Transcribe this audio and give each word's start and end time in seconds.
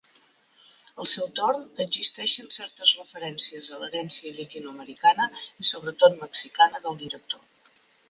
Al 1.03 1.09
seu 1.11 1.27
torn, 1.39 1.67
existeixen 1.85 2.49
certes 2.57 2.95
referències 3.03 3.71
a 3.77 3.81
l'herència 3.83 4.35
llatinoamericana 4.41 5.31
i 5.67 5.71
sobretot 5.75 6.21
mexicana 6.27 6.87
del 6.89 7.03
director. 7.07 7.51